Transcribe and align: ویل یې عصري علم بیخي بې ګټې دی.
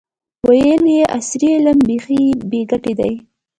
ویل 0.47 0.83
یې 0.97 1.03
عصري 1.17 1.49
علم 1.57 1.77
بیخي 1.87 2.21
بې 2.49 2.61
ګټې 2.71 2.93
دی. 2.99 3.13